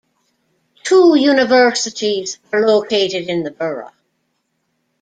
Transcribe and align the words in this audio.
Two 0.81 1.13
universities 1.15 2.39
are 2.51 2.65
located 2.65 3.29
in 3.29 3.43
the 3.43 3.51
borough. 3.51 3.91